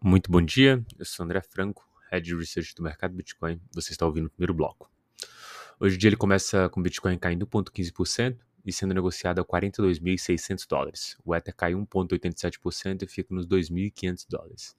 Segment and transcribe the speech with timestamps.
[0.00, 3.60] Muito bom dia, eu sou André Franco, Head Research do mercado Bitcoin.
[3.74, 4.88] Você está ouvindo o primeiro bloco.
[5.80, 11.16] Hoje o dia ele começa com Bitcoin caindo 1,15% e sendo negociado a 42.600 dólares.
[11.24, 14.76] O Ether cai 1,87% e fica nos 2.500 dólares.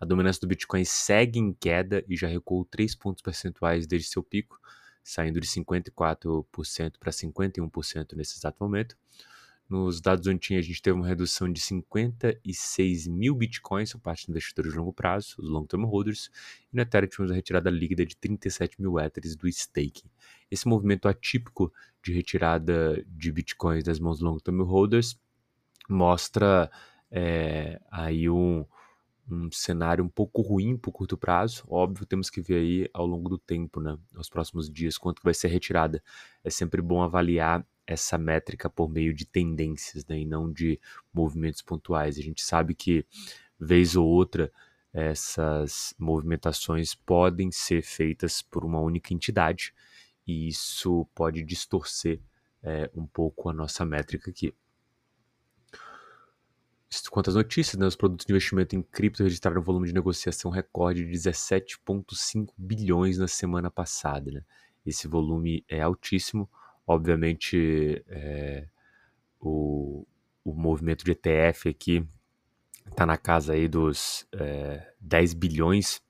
[0.00, 4.22] A dominância do Bitcoin segue em queda e já recuou 3 pontos percentuais desde seu
[4.22, 4.60] pico,
[5.00, 8.96] saindo de 54% para 51% nesse exato momento.
[9.68, 14.28] Nos dados on-chain, a gente teve uma redução de 56 mil bitcoins por parte dos
[14.28, 16.30] investidores de longo prazo, os long-term holders,
[16.72, 20.08] e no Ethereum tivemos a retirada líquida de 37 mil Ethers do staking.
[20.48, 25.18] Esse movimento atípico de retirada de bitcoins das mãos long-term holders
[25.88, 26.70] mostra
[27.10, 28.64] é, aí um,
[29.28, 31.64] um cenário um pouco ruim por curto prazo.
[31.66, 35.34] Óbvio, temos que ver aí ao longo do tempo, né, nos próximos dias, quanto vai
[35.34, 36.00] ser retirada.
[36.44, 40.80] É sempre bom avaliar essa métrica por meio de tendências né, e não de
[41.12, 42.18] movimentos pontuais.
[42.18, 43.06] A gente sabe que,
[43.58, 44.52] vez ou outra,
[44.92, 49.74] essas movimentações podem ser feitas por uma única entidade
[50.26, 52.20] e isso pode distorcer
[52.62, 54.54] é, um pouco a nossa métrica aqui.
[57.10, 60.50] Quanto às notícias, né, os produtos de investimento em cripto registraram um volume de negociação
[60.50, 64.30] recorde de 17,5 bilhões na semana passada.
[64.30, 64.42] Né?
[64.84, 66.48] Esse volume é altíssimo,
[66.86, 68.68] Obviamente, é,
[69.40, 70.06] o,
[70.44, 72.06] o movimento de ETF aqui
[72.88, 76.00] está na casa aí dos é, 10 bilhões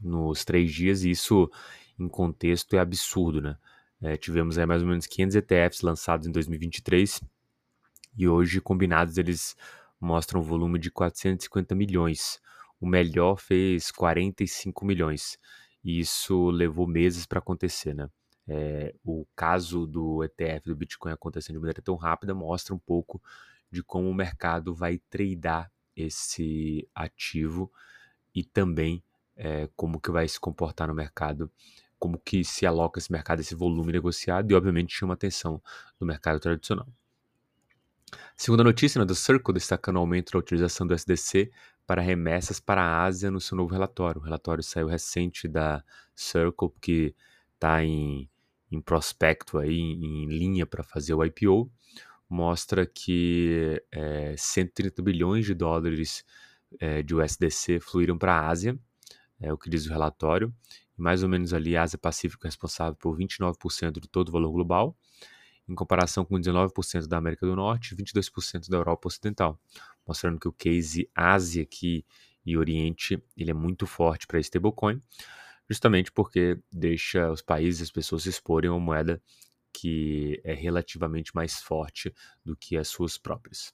[0.00, 1.50] nos três dias, e isso
[1.98, 3.56] em contexto é absurdo, né?
[4.02, 7.20] É, tivemos aí mais ou menos 500 ETFs lançados em 2023
[8.16, 9.54] e hoje combinados eles
[10.00, 12.40] mostram um volume de 450 milhões.
[12.80, 15.38] O melhor fez 45 milhões.
[15.84, 18.08] E isso levou meses para acontecer, né?
[18.48, 23.22] É, o caso do ETF do Bitcoin acontecendo de maneira tão rápida mostra um pouco
[23.70, 27.70] de como o mercado vai tradear esse ativo
[28.34, 29.02] e também
[29.36, 31.50] é, como que vai se comportar no mercado,
[31.98, 35.62] como que se aloca esse mercado, esse volume negociado e obviamente chama atenção
[35.98, 36.88] do mercado tradicional.
[38.36, 41.50] Segunda notícia né, do Circle destacando o aumento da utilização do SDC
[41.86, 44.20] para remessas para a Ásia no seu novo relatório.
[44.20, 45.84] O relatório saiu recente da
[46.14, 47.14] Circle, que
[47.60, 48.30] está em
[48.70, 51.70] em prospecto aí, em linha para fazer o IPO,
[52.28, 56.24] mostra que é, 130 bilhões de dólares
[56.78, 58.78] é, de USDC fluíram para a Ásia,
[59.40, 60.54] é o que diz o relatório,
[60.96, 64.52] mais ou menos ali a Ásia Pacífico é responsável por 29% de todo o valor
[64.52, 64.96] global,
[65.68, 69.58] em comparação com 19% da América do Norte e 22% da Europa Ocidental,
[70.06, 72.04] mostrando que o case Ásia aqui
[72.44, 75.00] e Oriente ele é muito forte para stablecoin
[75.70, 79.22] justamente porque deixa os países, as pessoas se exporem a uma moeda
[79.72, 82.12] que é relativamente mais forte
[82.44, 83.72] do que as suas próprias.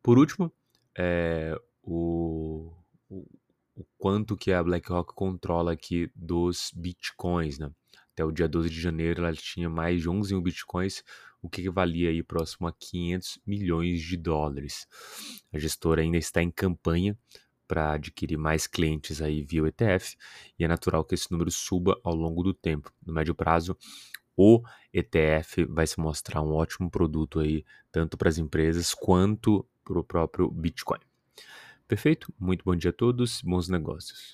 [0.00, 0.52] Por último,
[0.96, 2.72] é, o,
[3.08, 3.26] o,
[3.74, 7.72] o, quanto que a BlackRock controla aqui dos bitcoins, né?
[8.12, 11.02] Até o dia 12 de janeiro ela tinha mais de 11 mil bitcoins,
[11.42, 14.86] o que valia aí próximo a 500 milhões de dólares.
[15.52, 17.18] A gestora ainda está em campanha
[17.66, 20.16] para adquirir mais clientes aí via o ETF,
[20.58, 22.92] e é natural que esse número suba ao longo do tempo.
[23.04, 23.76] No médio prazo,
[24.36, 29.98] o ETF vai se mostrar um ótimo produto aí, tanto para as empresas quanto para
[29.98, 31.00] o próprio Bitcoin.
[31.86, 32.32] Perfeito?
[32.38, 34.32] Muito bom dia a todos, bons negócios.